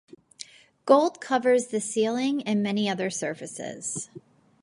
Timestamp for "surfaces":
3.11-4.09